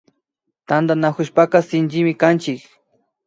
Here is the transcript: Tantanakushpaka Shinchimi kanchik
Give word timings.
Tantanakushpaka 0.67 1.57
Shinchimi 1.67 2.13
kanchik 2.21 2.59